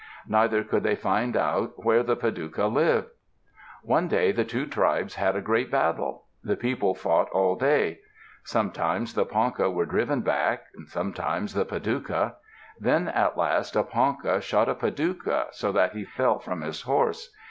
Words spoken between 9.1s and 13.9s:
the Ponca were driven back, sometimes the Padouca. Then at last a